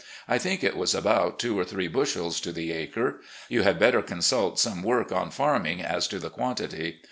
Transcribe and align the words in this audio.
I 0.27 0.39
t 0.39 0.49
hink 0.49 0.63
it 0.63 0.75
was 0.75 0.95
about 0.95 1.37
two 1.37 1.59
or 1.59 1.63
three 1.63 1.87
bushels 1.87 2.41
to 2.41 2.51
the 2.51 2.71
acre. 2.71 3.21
You 3.49 3.61
had 3.61 3.77
better 3.77 4.01
consult 4.01 4.57
some 4.59 4.81
work 4.81 5.11
on 5.11 5.29
farming 5.29 5.83
as 5.83 6.07
to 6.07 6.17
the 6.17 6.31
quantity. 6.31 6.99